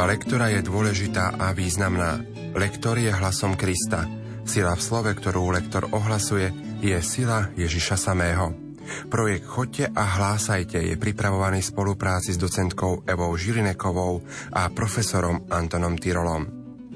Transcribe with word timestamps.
Služba 0.00 0.16
lektora 0.16 0.48
je 0.48 0.64
dôležitá 0.64 1.36
a 1.36 1.52
významná. 1.52 2.24
Lektor 2.56 2.96
je 2.96 3.12
hlasom 3.12 3.52
Krista. 3.52 4.08
Sila 4.48 4.72
v 4.72 4.80
slove, 4.80 5.12
ktorú 5.12 5.52
lektor 5.52 5.92
ohlasuje, 5.92 6.56
je 6.80 6.96
sila 7.04 7.52
Ježiša 7.52 8.00
samého. 8.00 8.48
Projekt 9.12 9.44
Chodte 9.44 9.92
a 9.92 10.00
hlásajte 10.00 10.80
je 10.80 10.96
pripravovaný 10.96 11.60
v 11.60 11.68
spolupráci 11.76 12.32
s 12.32 12.40
docentkou 12.40 13.04
Evou 13.04 13.36
Žilinekovou 13.36 14.24
a 14.56 14.72
profesorom 14.72 15.44
Antonom 15.52 16.00
Tyrolom. 16.00 16.48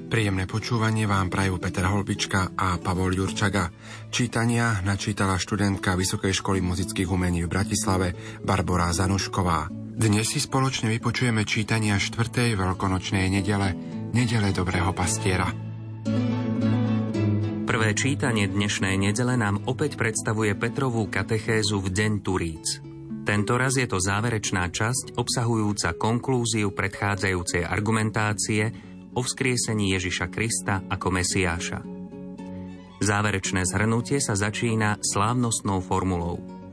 Príjemné 0.09 0.49
počúvanie 0.49 1.05
vám 1.05 1.29
prajú 1.29 1.61
Peter 1.61 1.85
Holbička 1.85 2.57
a 2.57 2.81
Pavol 2.81 3.13
Jurčaga. 3.13 3.69
Čítania 4.09 4.81
načítala 4.81 5.37
študentka 5.37 5.93
Vysokej 5.93 6.41
školy 6.41 6.65
muzických 6.65 7.13
umení 7.13 7.45
v 7.45 7.53
Bratislave 7.53 8.41
Barbara 8.41 8.97
Zanušková. 8.97 9.84
Dnes 9.95 10.27
si 10.27 10.43
spoločne 10.43 10.91
vypočujeme 10.91 11.47
čítania 11.47 11.95
4. 12.03 12.59
veľkonočnej 12.59 13.31
nedele, 13.31 13.79
nedele 14.11 14.51
Dobrého 14.51 14.91
pastiera. 14.91 15.47
Prvé 17.63 17.95
čítanie 17.95 18.51
dnešnej 18.51 18.99
nedele 18.99 19.39
nám 19.39 19.63
opäť 19.71 19.95
predstavuje 19.95 20.59
Petrovú 20.59 21.07
katechézu 21.07 21.79
v 21.79 21.95
deň 21.95 22.13
Turíc. 22.27 22.83
Tento 23.23 23.55
raz 23.55 23.79
je 23.79 23.87
to 23.87 24.03
záverečná 24.03 24.67
časť 24.75 25.15
obsahujúca 25.15 25.95
konklúziu 25.95 26.75
predchádzajúcej 26.75 27.63
argumentácie 27.63 28.75
o 29.15 29.23
vzkriesení 29.23 29.95
Ježiša 29.95 30.27
Krista 30.27 30.83
ako 30.91 31.23
Mesiáša. 31.23 31.79
Záverečné 32.99 33.63
zhrnutie 33.63 34.19
sa 34.19 34.35
začína 34.35 34.99
slávnostnou 34.99 35.79
formulou. 35.79 36.64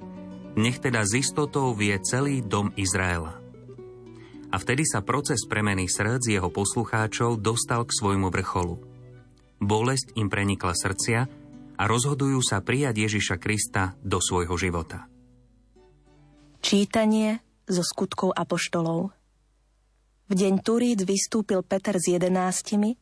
Nech 0.60 0.84
teda 0.84 1.08
z 1.08 1.24
istotou 1.24 1.72
vie 1.76 1.96
celý 2.04 2.44
dom 2.44 2.76
Izraela. 2.76 3.40
A 4.52 4.56
vtedy 4.60 4.84
sa 4.84 5.00
proces 5.00 5.48
premeny 5.48 5.88
srdc 5.88 6.28
jeho 6.28 6.50
poslucháčov 6.52 7.40
dostal 7.40 7.88
k 7.88 7.96
svojmu 7.96 8.28
vrcholu– 8.28 8.76
bolesť 9.62 10.18
im 10.18 10.28
prenikla 10.28 10.74
srdcia 10.74 11.20
a 11.78 11.84
rozhodujú 11.86 12.42
sa 12.42 12.66
prijať 12.66 13.08
Ježiša 13.08 13.38
Krista 13.38 13.94
do 14.02 14.18
svojho 14.18 14.58
života. 14.58 15.06
Čítanie 16.62 17.42
zo 17.70 17.86
skutkov 17.86 18.34
apoštolov 18.34 19.14
V 20.30 20.34
deň 20.34 20.54
Turíc 20.66 21.06
vystúpil 21.06 21.62
Peter 21.62 21.98
s 21.98 22.10
jedenáctimi 22.10 22.98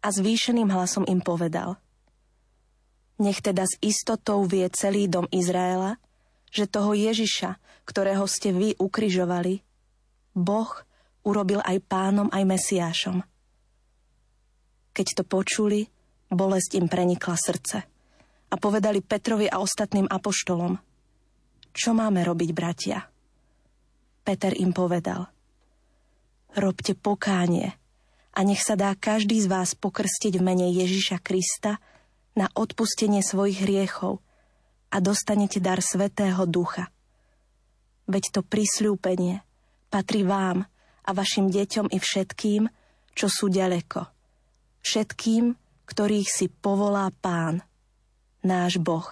a 0.00 0.08
zvýšeným 0.08 0.72
hlasom 0.72 1.04
im 1.04 1.20
povedal 1.20 1.76
Nech 3.20 3.44
teda 3.44 3.68
s 3.68 3.76
istotou 3.84 4.44
vie 4.48 4.64
celý 4.72 5.10
dom 5.10 5.28
Izraela, 5.28 6.00
že 6.48 6.70
toho 6.70 6.92
Ježiša, 6.96 7.56
ktorého 7.84 8.24
ste 8.28 8.52
vy 8.52 8.76
ukrižovali, 8.76 9.60
Boh 10.36 10.70
urobil 11.24 11.60
aj 11.64 11.78
pánom, 11.84 12.28
aj 12.32 12.44
Mesiášom. 12.44 13.24
Keď 14.92 15.06
to 15.20 15.24
počuli, 15.24 15.88
Bolesť 16.28 16.76
im 16.76 16.92
prenikla 16.92 17.40
srdce. 17.40 17.78
A 18.48 18.54
povedali 18.60 19.00
Petrovi 19.00 19.48
a 19.48 19.60
ostatným 19.60 20.04
apoštolom, 20.08 20.76
čo 21.72 21.96
máme 21.96 22.20
robiť, 22.24 22.50
bratia? 22.52 23.00
Peter 24.24 24.52
im 24.56 24.76
povedal, 24.76 25.28
robte 26.56 26.92
pokánie 26.92 27.76
a 28.36 28.44
nech 28.44 28.60
sa 28.60 28.76
dá 28.76 28.92
každý 28.92 29.40
z 29.40 29.48
vás 29.48 29.72
pokrstiť 29.72 30.36
v 30.36 30.42
mene 30.44 30.68
Ježiša 30.68 31.20
Krista 31.24 31.80
na 32.36 32.52
odpustenie 32.52 33.24
svojich 33.24 33.64
hriechov 33.64 34.20
a 34.88 34.96
dostanete 34.98 35.60
dar 35.60 35.84
Svetého 35.84 36.48
Ducha. 36.48 36.88
Veď 38.08 38.24
to 38.32 38.40
prisľúpenie 38.40 39.44
patrí 39.92 40.24
vám 40.24 40.64
a 41.04 41.10
vašim 41.12 41.48
deťom 41.52 41.92
i 41.92 41.98
všetkým, 42.00 42.68
čo 43.12 43.26
sú 43.28 43.52
ďaleko. 43.52 44.08
Všetkým, 44.84 45.56
ktorých 45.88 46.28
si 46.28 46.46
povolá 46.48 47.08
Pán, 47.20 47.64
náš 48.44 48.76
Boh. 48.80 49.08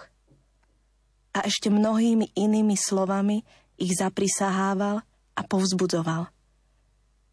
A 1.33 1.45
ešte 1.45 1.69
mnohými 1.69 2.33
inými 2.33 2.77
slovami 2.77 3.45
ich 3.77 3.93
zaprisahával 3.93 5.05
a 5.37 5.41
povzbudzoval. 5.45 6.29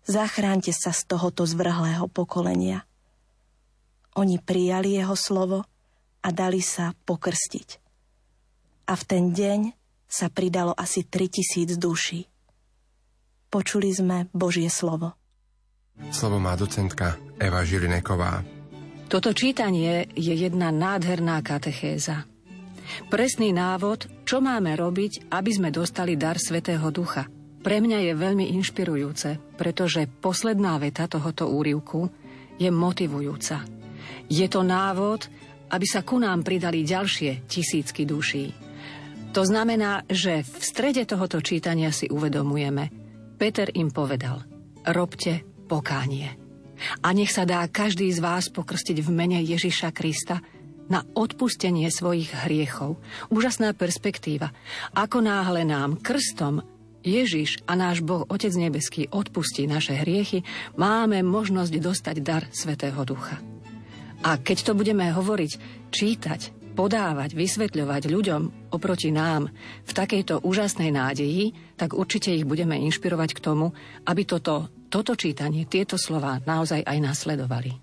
Zachránte 0.04 0.76
sa 0.76 0.92
z 0.92 1.08
tohoto 1.08 1.48
zvrhlého 1.48 2.04
pokolenia. 2.12 2.84
Oni 4.20 4.36
prijali 4.36 5.00
jeho 5.00 5.16
slovo 5.16 5.64
a 6.20 6.28
dali 6.28 6.60
sa 6.60 6.92
pokrstiť. 7.08 7.83
A 8.84 8.92
v 8.92 9.04
ten 9.08 9.32
deň 9.32 9.72
sa 10.04 10.28
pridalo 10.28 10.76
asi 10.76 11.08
3000 11.08 11.80
duší. 11.80 12.28
Počuli 13.48 13.90
sme 13.94 14.28
Božie 14.34 14.68
slovo. 14.68 15.16
Slovo 16.10 16.42
má 16.42 16.58
docentka 16.58 17.16
Eva 17.38 17.62
Žilineková. 17.62 18.42
Toto 19.06 19.30
čítanie 19.30 20.10
je 20.18 20.34
jedna 20.34 20.74
nádherná 20.74 21.38
katechéza. 21.38 22.26
Presný 23.08 23.54
návod, 23.54 24.26
čo 24.26 24.42
máme 24.42 24.74
robiť, 24.74 25.30
aby 25.32 25.50
sme 25.54 25.70
dostali 25.70 26.18
dar 26.18 26.36
Svetého 26.36 26.90
Ducha. 26.90 27.30
Pre 27.64 27.78
mňa 27.80 28.10
je 28.10 28.12
veľmi 28.12 28.52
inšpirujúce, 28.60 29.56
pretože 29.56 30.04
posledná 30.20 30.76
veta 30.76 31.08
tohoto 31.08 31.48
úrivku 31.48 32.10
je 32.60 32.68
motivujúca. 32.68 33.64
Je 34.28 34.46
to 34.50 34.60
návod, 34.60 35.30
aby 35.72 35.86
sa 35.88 36.04
ku 36.04 36.20
nám 36.20 36.44
pridali 36.44 36.84
ďalšie 36.84 37.48
tisícky 37.48 38.04
duší. 38.04 38.63
To 39.34 39.42
znamená, 39.42 40.06
že 40.06 40.46
v 40.46 40.62
strede 40.62 41.02
tohoto 41.10 41.42
čítania 41.42 41.90
si 41.90 42.06
uvedomujeme. 42.06 42.94
Peter 43.34 43.66
im 43.74 43.90
povedal, 43.90 44.46
robte 44.86 45.42
pokánie 45.66 46.38
a 47.02 47.10
nech 47.10 47.34
sa 47.34 47.42
dá 47.42 47.66
každý 47.66 48.06
z 48.14 48.22
vás 48.22 48.46
pokrstiť 48.46 49.02
v 49.02 49.10
mene 49.10 49.42
Ježiša 49.42 49.90
Krista 49.90 50.38
na 50.86 51.02
odpustenie 51.02 51.90
svojich 51.90 52.30
hriechov. 52.46 53.00
Úžasná 53.32 53.74
perspektíva. 53.74 54.54
Ako 54.94 55.24
náhle 55.24 55.66
nám 55.66 55.98
krstom 55.98 56.62
Ježiš 57.02 57.58
a 57.66 57.74
náš 57.74 58.06
Boh 58.06 58.22
Otec 58.30 58.54
Nebeský 58.54 59.10
odpustí 59.10 59.66
naše 59.66 59.98
hriechy, 59.98 60.46
máme 60.78 61.26
možnosť 61.26 61.74
dostať 61.82 62.16
dar 62.22 62.46
Svetého 62.54 63.02
Ducha. 63.02 63.42
A 64.24 64.40
keď 64.40 64.70
to 64.70 64.72
budeme 64.72 65.10
hovoriť, 65.10 65.52
čítať, 65.92 66.63
podávať, 66.74 67.38
vysvetľovať 67.38 68.10
ľuďom 68.10 68.42
oproti 68.74 69.14
nám 69.14 69.48
v 69.86 69.92
takejto 69.94 70.42
úžasnej 70.42 70.90
nádeji, 70.90 71.54
tak 71.78 71.94
určite 71.94 72.34
ich 72.34 72.44
budeme 72.44 72.74
inšpirovať 72.82 73.30
k 73.38 73.40
tomu, 73.40 73.72
aby 74.04 74.26
toto 74.26 74.68
toto 74.94 75.18
čítanie, 75.18 75.66
tieto 75.66 75.98
slova 75.98 76.38
naozaj 76.46 76.86
aj 76.86 76.98
nasledovali. 77.02 77.74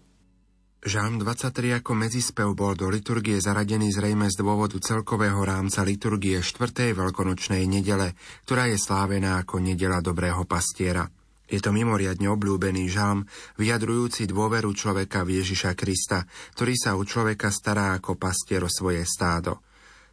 Žalm 0.82 1.20
23 1.20 1.84
ako 1.84 1.92
medzispev 1.94 2.56
bol 2.56 2.74
do 2.74 2.88
liturgie 2.88 3.36
zaradený 3.38 3.92
zrejme 3.92 4.32
z 4.32 4.40
dôvodu 4.40 4.80
celkového 4.80 5.44
rámca 5.44 5.84
liturgie 5.84 6.40
4. 6.40 6.96
veľkonočnej 6.96 7.68
nedele, 7.68 8.16
ktorá 8.48 8.72
je 8.72 8.80
slávená 8.80 9.44
ako 9.44 9.60
nedela 9.60 10.00
dobrého 10.00 10.48
pastiera. 10.48 11.06
Je 11.52 11.60
to 11.60 11.76
mimoriadne 11.76 12.32
obľúbený 12.32 12.88
žalm, 12.88 13.28
vyjadrujúci 13.60 14.32
dôveru 14.32 14.72
človeka 14.72 15.28
v 15.28 15.44
Ježiša 15.44 15.76
Krista, 15.76 16.24
ktorý 16.56 16.74
sa 16.80 16.96
u 16.96 17.04
človeka 17.04 17.52
stará 17.52 17.92
ako 18.00 18.16
pastier 18.16 18.64
o 18.64 18.72
svoje 18.72 19.04
stádo– 19.04 19.60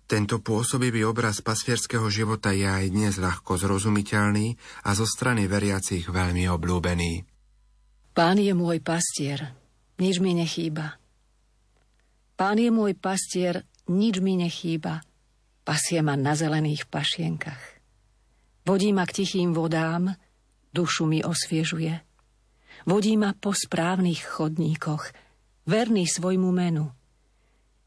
tento 0.08 0.40
pôsobivý 0.40 1.04
obraz 1.04 1.44
pastierského 1.44 2.08
života 2.08 2.48
je 2.56 2.64
aj 2.64 2.88
dnes 2.88 3.20
ľahko 3.20 3.60
zrozumiteľný 3.60 4.56
a 4.88 4.96
zo 4.96 5.04
strany 5.04 5.44
veriacich 5.44 6.08
veľmi 6.08 6.48
obľúbený. 6.48 7.28
Pán 8.16 8.40
je 8.40 8.56
môj 8.56 8.80
pastier, 8.80 9.52
nič 10.00 10.16
mi 10.24 10.32
nechýba. 10.32 10.96
Pán 12.40 12.56
je 12.56 12.72
môj 12.72 12.96
pastier, 12.96 13.68
nič 13.92 14.24
mi 14.24 14.40
nechýba. 14.40 15.04
Pasie 15.68 16.00
ma 16.00 16.16
na 16.16 16.32
zelených 16.32 16.88
pašienkach. 16.88 17.60
Vodí 18.64 18.96
ma 18.96 19.04
k 19.04 19.20
tichým 19.20 19.52
vodám, 19.52 20.16
dušu 20.72 21.08
mi 21.08 21.24
osviežuje. 21.24 22.00
Vodí 22.86 23.14
ma 23.18 23.34
po 23.34 23.52
správnych 23.52 24.22
chodníkoch, 24.22 25.10
verný 25.66 26.06
svojmu 26.06 26.50
menu– 26.54 26.86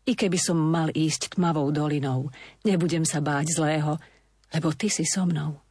i 0.01 0.17
keby 0.17 0.39
som 0.41 0.57
mal 0.57 0.89
ísť 0.89 1.37
tmavou 1.37 1.69
dolinou, 1.69 2.33
nebudem 2.65 3.05
sa 3.05 3.21
báť 3.21 3.53
zlého, 3.53 4.01
lebo 4.49 4.73
ty 4.73 4.89
si 4.89 5.05
so 5.05 5.29
mnou. 5.29 5.61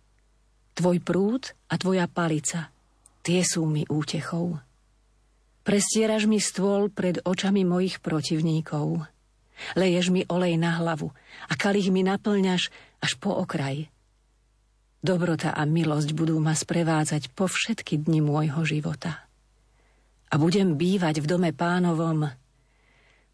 Tvoj 0.78 1.02
prúd 1.02 1.50
a 1.66 1.74
tvoja 1.74 2.06
palica, 2.06 2.70
tie 3.26 3.42
sú 3.42 3.66
mi 3.66 3.82
útechou. 3.90 4.54
Prestieraš 5.66 6.30
mi 6.30 6.38
stôl 6.38 6.88
pred 6.88 7.20
očami 7.26 7.66
mojich 7.66 7.98
protivníkov. 8.00 9.02
Leješ 9.76 10.08
mi 10.08 10.24
olej 10.24 10.56
na 10.56 10.78
hlavu 10.80 11.12
a 11.50 11.52
kalich 11.58 11.92
mi 11.92 12.00
naplňaš 12.00 12.72
až 13.02 13.12
po 13.20 13.34
okraj. 13.34 13.92
Dobrota 15.00 15.56
a 15.56 15.64
milosť 15.64 16.12
budú 16.12 16.36
ma 16.44 16.52
sprevádzať 16.52 17.32
po 17.32 17.48
všetky 17.48 18.04
dni 18.04 18.20
môjho 18.20 18.60
života. 18.68 19.24
A 20.28 20.36
budem 20.36 20.76
bývať 20.76 21.24
v 21.24 21.26
dome 21.26 21.50
pánovom 21.56 22.28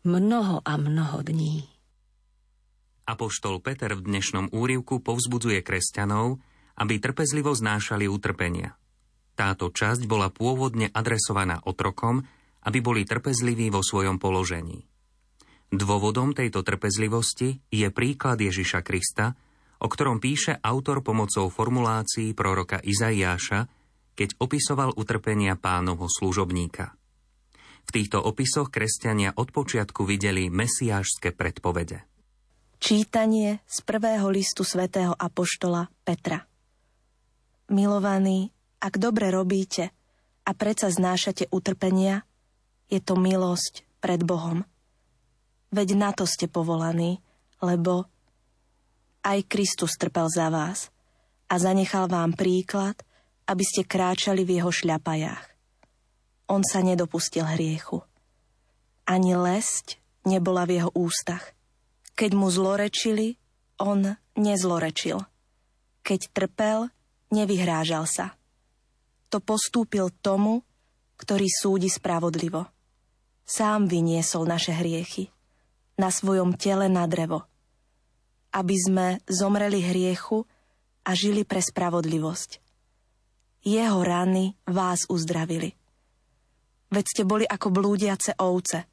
mnoho 0.06 0.62
a 0.62 0.72
mnoho 0.78 1.26
dní. 1.26 1.66
Apoštol 3.10 3.58
Peter 3.58 3.98
v 3.98 4.06
dnešnom 4.06 4.54
úrivku 4.54 5.02
povzbudzuje 5.02 5.66
kresťanov, 5.66 6.38
aby 6.78 7.02
trpezlivo 7.02 7.50
znášali 7.50 8.06
utrpenia. 8.06 8.78
Táto 9.34 9.74
časť 9.74 10.06
bola 10.06 10.30
pôvodne 10.30 10.86
adresovaná 10.94 11.66
otrokom, 11.66 12.22
aby 12.62 12.78
boli 12.78 13.02
trpezliví 13.02 13.74
vo 13.74 13.82
svojom 13.82 14.22
položení. 14.22 14.86
Dôvodom 15.74 16.30
tejto 16.30 16.62
trpezlivosti 16.62 17.58
je 17.74 17.90
príklad 17.90 18.38
Ježiša 18.38 18.86
Krista, 18.86 19.34
o 19.80 19.86
ktorom 19.86 20.22
píše 20.22 20.56
autor 20.62 21.04
pomocou 21.04 21.52
formulácií 21.52 22.32
proroka 22.32 22.80
Izaiáša, 22.80 23.68
keď 24.16 24.40
opisoval 24.40 24.96
utrpenia 24.96 25.54
pánovho 25.60 26.08
služobníka. 26.08 26.96
V 27.86 27.90
týchto 27.94 28.18
opisoch 28.18 28.72
kresťania 28.72 29.36
od 29.36 29.54
počiatku 29.54 30.02
videli 30.02 30.50
mesiášske 30.50 31.36
predpovede. 31.36 32.02
Čítanie 32.76 33.62
z 33.64 33.78
prvého 33.86 34.28
listu 34.28 34.66
svätého 34.66 35.14
Apoštola 35.14 35.88
Petra 36.04 36.44
Milovaní, 37.66 38.54
ak 38.78 38.94
dobre 39.02 39.34
robíte 39.34 39.90
a 40.46 40.50
predsa 40.54 40.86
znášate 40.86 41.50
utrpenia, 41.50 42.22
je 42.86 43.02
to 43.02 43.18
milosť 43.18 43.82
pred 43.98 44.22
Bohom. 44.22 44.62
Veď 45.74 45.98
na 45.98 46.14
to 46.14 46.30
ste 46.30 46.46
povolaní, 46.46 47.18
lebo 47.58 48.06
aj 49.26 49.50
Kristus 49.50 49.98
trpel 49.98 50.30
za 50.30 50.46
vás 50.54 50.94
a 51.50 51.58
zanechal 51.58 52.06
vám 52.06 52.38
príklad, 52.38 52.94
aby 53.50 53.64
ste 53.66 53.82
kráčali 53.82 54.46
v 54.46 54.62
jeho 54.62 54.70
šľapajách. 54.70 55.44
On 56.46 56.62
sa 56.62 56.78
nedopustil 56.78 57.42
hriechu. 57.42 58.06
Ani 59.02 59.34
lesť 59.34 59.98
nebola 60.22 60.62
v 60.62 60.82
jeho 60.82 60.90
ústach. 60.94 61.54
Keď 62.14 62.30
mu 62.38 62.46
zlorečili, 62.46 63.34
on 63.82 64.14
nezlorečil. 64.38 65.26
Keď 66.06 66.20
trpel, 66.30 66.86
nevyhrážal 67.34 68.06
sa. 68.06 68.38
To 69.34 69.42
postúpil 69.42 70.14
tomu, 70.22 70.62
ktorý 71.18 71.50
súdi 71.50 71.90
spravodlivo. 71.90 72.70
Sám 73.42 73.90
vyniesol 73.90 74.46
naše 74.46 74.74
hriechy 74.74 75.30
na 75.98 76.14
svojom 76.14 76.54
tele 76.54 76.86
na 76.86 77.06
drevo, 77.10 77.46
aby 78.56 78.76
sme 78.80 79.06
zomreli 79.28 79.84
hriechu 79.84 80.48
a 81.04 81.12
žili 81.12 81.44
pre 81.44 81.60
spravodlivosť. 81.60 82.64
Jeho 83.66 84.00
rany 84.00 84.56
vás 84.64 85.04
uzdravili. 85.12 85.76
Veď 86.88 87.04
ste 87.04 87.22
boli 87.28 87.44
ako 87.44 87.68
blúdiace 87.68 88.32
ovce, 88.40 88.88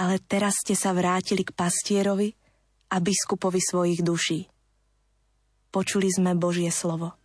ale 0.00 0.22
teraz 0.24 0.64
ste 0.64 0.72
sa 0.72 0.96
vrátili 0.96 1.44
k 1.44 1.52
pastierovi 1.52 2.32
a 2.94 2.96
biskupovi 3.02 3.60
svojich 3.60 4.00
duší. 4.00 4.46
Počuli 5.74 6.06
sme 6.06 6.38
Božie 6.38 6.70
slovo. 6.70 7.18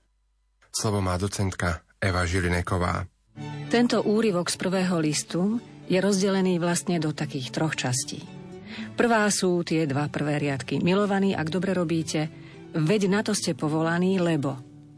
Slovo 0.74 1.00
má 1.06 1.18
docentka 1.22 1.86
Eva 2.02 2.26
Žilineková. 2.26 3.06
Tento 3.70 4.02
úryvok 4.02 4.50
z 4.50 4.58
prvého 4.58 4.98
listu 4.98 5.62
je 5.86 6.02
rozdelený 6.02 6.58
vlastne 6.58 6.98
do 6.98 7.14
takých 7.14 7.54
troch 7.54 7.78
častí. 7.78 8.39
Prvá 9.00 9.24
sú 9.32 9.64
tie 9.64 9.88
dva 9.88 10.12
prvé 10.12 10.40
riadky. 10.42 10.84
Milovaní, 10.84 11.32
ak 11.32 11.48
dobre 11.48 11.72
robíte, 11.72 12.28
veď 12.76 13.02
na 13.10 13.22
to 13.24 13.32
ste 13.32 13.56
povolaní, 13.56 14.20
lebo. 14.20 14.58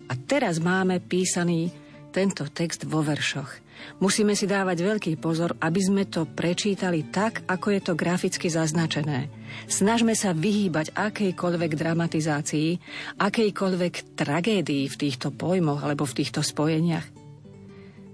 A 0.10 0.13
teraz 0.18 0.60
máme 0.60 1.00
písaný 1.00 1.72
tento 2.12 2.44
text 2.51 2.83
vo 2.83 3.00
veršoch. 3.00 3.63
Musíme 3.98 4.38
si 4.38 4.45
dávať 4.45 4.83
veľký 4.86 5.13
pozor, 5.18 5.57
aby 5.57 5.81
sme 5.81 6.04
to 6.06 6.30
prečítali 6.30 7.10
tak, 7.10 7.42
ako 7.50 7.68
je 7.74 7.81
to 7.81 7.94
graficky 7.98 8.48
zaznačené. 8.51 9.31
Snažme 9.66 10.13
sa 10.13 10.38
vyhýbať 10.38 10.94
akejkoľvek 10.94 11.72
dramatizácii, 11.74 12.69
akejkoľvek 13.18 14.18
tragédii 14.18 14.86
v 14.86 15.00
týchto 15.00 15.33
pojmoch 15.33 15.81
alebo 15.81 16.06
v 16.06 16.18
týchto 16.22 16.45
spojeniach. 16.45 17.20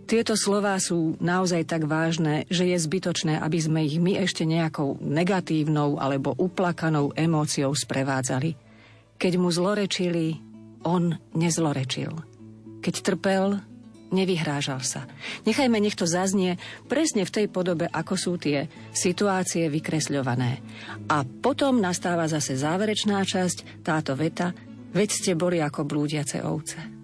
Tieto 0.07 0.39
slová 0.39 0.79
sú 0.79 1.19
naozaj 1.19 1.67
tak 1.67 1.83
vážne, 1.83 2.47
že 2.47 2.63
je 2.63 2.79
zbytočné, 2.79 3.43
aby 3.43 3.59
sme 3.59 3.83
ich 3.83 3.99
my 3.99 4.15
ešte 4.23 4.47
nejakou 4.47 4.95
negatívnou 5.03 5.99
alebo 5.99 6.31
uplakanou 6.31 7.11
emóciou 7.11 7.75
sprevádzali. 7.75 8.55
Keď 9.19 9.33
mu 9.35 9.51
zlorečili, 9.51 10.39
on 10.87 11.11
nezlorečil. 11.35 12.23
Keď 12.79 12.95
trpel, 13.03 13.59
nevyhrážal 14.15 14.79
sa. 14.79 15.03
Nechajme, 15.43 15.75
nech 15.75 15.99
to 15.99 16.07
zaznie 16.07 16.55
presne 16.87 17.27
v 17.27 17.33
tej 17.43 17.45
podobe, 17.51 17.91
ako 17.91 18.15
sú 18.15 18.33
tie 18.39 18.71
situácie 18.95 19.67
vykresľované. 19.67 20.63
A 21.11 21.27
potom 21.27 21.83
nastáva 21.83 22.31
zase 22.31 22.55
záverečná 22.55 23.19
časť, 23.27 23.83
táto 23.83 24.15
veta, 24.15 24.55
veď 24.95 25.09
ste 25.11 25.31
boli 25.35 25.59
ako 25.59 25.83
blúdiace 25.83 26.39
ovce. 26.47 26.96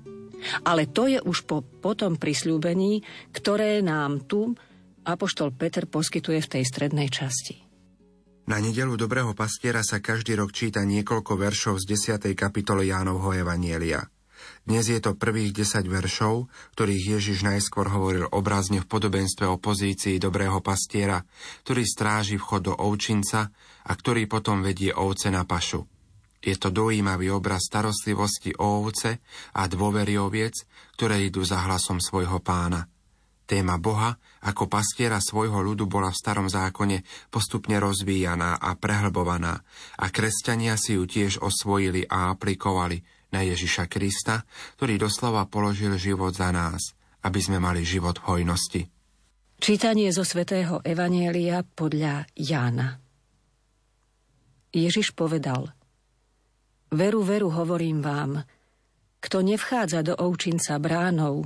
Ale 0.63 0.89
to 0.89 1.09
je 1.09 1.19
už 1.23 1.45
po, 1.47 1.61
potom 1.61 2.15
prisľúbení, 2.19 3.03
ktoré 3.31 3.81
nám 3.83 4.25
tu 4.25 4.55
Apoštol 5.03 5.51
Peter 5.51 5.83
poskytuje 5.83 6.39
v 6.39 6.51
tej 6.59 6.63
strednej 6.63 7.11
časti. 7.11 7.59
Na 8.43 8.59
nedelu 8.59 8.99
Dobrého 8.99 9.31
pastiera 9.31 9.83
sa 9.83 10.03
každý 10.03 10.35
rok 10.35 10.51
číta 10.51 10.83
niekoľko 10.83 11.39
veršov 11.39 11.79
z 11.79 11.95
10. 12.19 12.35
kapitoly 12.35 12.91
Jánovho 12.91 13.31
Evanielia. 13.31 14.03
Dnes 14.67 14.87
je 14.87 14.99
to 14.99 15.15
prvých 15.15 15.55
10 15.55 15.87
veršov, 15.87 16.51
ktorých 16.75 17.19
Ježiš 17.19 17.47
najskôr 17.47 17.87
hovoril 17.87 18.27
obrazne 18.31 18.83
v 18.83 18.87
podobenstve 18.87 19.47
o 19.47 19.59
pozícii 19.59 20.19
dobrého 20.19 20.59
pastiera, 20.59 21.23
ktorý 21.63 21.83
stráži 21.87 22.35
vchod 22.35 22.61
do 22.67 22.73
ovčinca 22.75 23.51
a 23.87 23.91
ktorý 23.91 24.27
potom 24.27 24.59
vedie 24.59 24.91
ovce 24.91 25.31
na 25.31 25.47
pašu. 25.47 25.87
Je 26.43 26.59
to 26.59 26.75
dojímavý 26.75 27.31
obraz 27.31 27.71
starostlivosti 27.71 28.51
o 28.59 28.83
ovce 28.83 29.23
a 29.55 29.63
dôvery 29.71 30.19
oviec, 30.19 30.67
ktoré 30.99 31.23
idú 31.23 31.39
za 31.47 31.63
hlasom 31.63 32.03
svojho 32.03 32.43
pána. 32.43 32.91
Téma 33.47 33.79
Boha 33.79 34.19
ako 34.43 34.67
pastiera 34.67 35.23
svojho 35.23 35.63
ľudu 35.63 35.87
bola 35.87 36.11
v 36.11 36.19
starom 36.19 36.47
zákone 36.51 37.07
postupne 37.31 37.79
rozvíjaná 37.79 38.59
a 38.59 38.75
prehlbovaná 38.75 39.63
a 39.99 40.05
kresťania 40.11 40.75
si 40.75 40.99
ju 40.99 41.07
tiež 41.07 41.39
osvojili 41.39 42.07
a 42.11 42.35
aplikovali 42.35 42.99
na 43.31 43.43
Ježiša 43.47 43.87
Krista, 43.87 44.43
ktorý 44.75 44.99
doslova 44.99 45.47
položil 45.47 45.95
život 45.95 46.35
za 46.35 46.51
nás, 46.51 46.91
aby 47.23 47.39
sme 47.39 47.59
mali 47.59 47.87
život 47.87 48.19
v 48.19 48.27
hojnosti. 48.27 48.81
Čítanie 49.63 50.11
zo 50.11 50.27
svätého 50.27 50.83
Evanielia 50.83 51.63
podľa 51.63 52.27
Jána 52.35 52.99
Ježiš 54.75 55.15
povedal– 55.15 55.71
Veru, 56.93 57.25
veru, 57.25 57.49
hovorím 57.49 58.05
vám, 58.05 58.45
kto 59.17 59.41
nevchádza 59.41 60.05
do 60.05 60.13
ovčinca 60.13 60.77
bránou, 60.77 61.41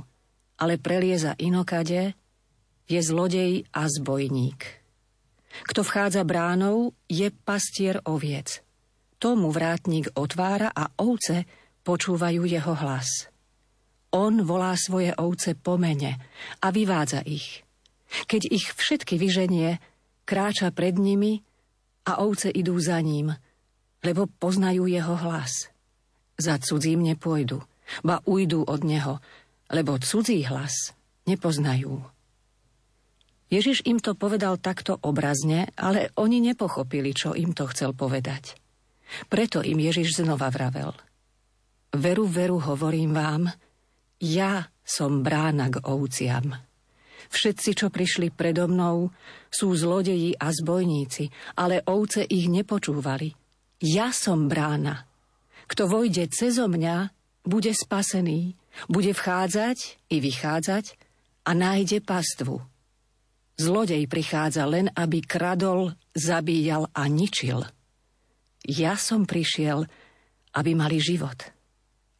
ale 0.60 0.76
prelieza 0.76 1.32
inokade, 1.40 2.12
je 2.84 3.00
zlodej 3.00 3.64
a 3.72 3.88
zbojník. 3.88 4.60
Kto 5.72 5.80
vchádza 5.80 6.20
bránou, 6.28 6.92
je 7.08 7.32
pastier 7.32 7.96
oviec. 8.04 8.60
Tomu 9.16 9.48
vrátnik 9.48 10.12
otvára 10.20 10.68
a 10.68 10.92
ovce 11.00 11.48
počúvajú 11.80 12.44
jeho 12.44 12.74
hlas. 12.84 13.32
On 14.12 14.44
volá 14.44 14.76
svoje 14.76 15.16
ovce 15.16 15.56
po 15.56 15.80
mene 15.80 16.20
a 16.60 16.68
vyvádza 16.68 17.24
ich. 17.24 17.64
Keď 18.28 18.52
ich 18.52 18.68
všetky 18.76 19.16
vyženie, 19.16 19.80
kráča 20.28 20.68
pred 20.76 21.00
nimi 21.00 21.40
a 22.04 22.20
ovce 22.20 22.52
idú 22.52 22.76
za 22.76 23.00
ním– 23.00 23.32
lebo 24.02 24.30
poznajú 24.38 24.86
jeho 24.86 25.14
hlas. 25.18 25.70
Za 26.38 26.58
cudzím 26.62 27.02
nepôjdu, 27.02 27.62
ba 28.06 28.22
ujdu 28.22 28.62
od 28.62 28.86
neho, 28.86 29.18
lebo 29.72 29.98
cudzí 29.98 30.46
hlas 30.46 30.94
nepoznajú. 31.26 32.04
Ježiš 33.48 33.88
im 33.88 33.96
to 33.96 34.12
povedal 34.12 34.60
takto 34.60 35.00
obrazne, 35.00 35.72
ale 35.80 36.12
oni 36.20 36.44
nepochopili, 36.44 37.16
čo 37.16 37.32
im 37.32 37.56
to 37.56 37.64
chcel 37.72 37.96
povedať. 37.96 38.60
Preto 39.32 39.64
im 39.64 39.80
Ježiš 39.80 40.20
znova 40.20 40.52
vravel. 40.52 40.92
Veru, 41.96 42.28
veru, 42.28 42.60
hovorím 42.60 43.16
vám, 43.16 43.48
ja 44.20 44.68
som 44.84 45.24
brána 45.24 45.72
k 45.72 45.80
ovciam. 45.80 46.52
Všetci, 47.32 47.70
čo 47.72 47.86
prišli 47.88 48.28
predo 48.28 48.68
mnou, 48.68 49.08
sú 49.48 49.72
zlodeji 49.72 50.36
a 50.36 50.52
zbojníci, 50.52 51.56
ale 51.56 51.80
ovce 51.88 52.24
ich 52.28 52.52
nepočúvali. 52.52 53.47
Ja 53.78 54.10
som 54.10 54.50
brána. 54.50 55.06
Kto 55.70 55.86
vojde 55.86 56.26
cezo 56.34 56.66
mňa, 56.66 57.14
bude 57.46 57.70
spasený, 57.70 58.58
bude 58.90 59.14
vchádzať 59.14 60.10
i 60.10 60.16
vychádzať 60.18 60.84
a 61.46 61.50
nájde 61.54 62.02
pastvu. 62.02 62.60
Zlodej 63.58 64.06
prichádza 64.06 64.66
len, 64.66 64.86
aby 64.94 65.22
kradol, 65.22 65.94
zabíjal 66.14 66.90
a 66.94 67.06
ničil. 67.10 67.66
Ja 68.66 68.94
som 68.98 69.26
prišiel, 69.26 69.86
aby 70.54 70.70
mali 70.74 70.98
život 70.98 71.38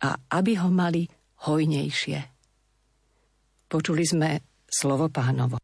a 0.02 0.18
aby 0.34 0.58
ho 0.58 0.70
mali 0.70 1.06
hojnejšie. 1.46 2.18
Počuli 3.68 4.04
sme 4.06 4.30
slovo 4.66 5.10
pánovo. 5.12 5.60